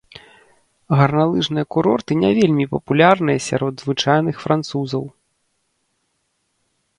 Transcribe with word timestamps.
Гарналыжныя 0.99 1.65
курорты 1.75 2.13
не 2.23 2.31
вельмі 2.39 2.65
папулярныя 2.73 3.39
сярод 3.49 3.75
звычайных 3.85 4.35
французаў. 4.47 5.05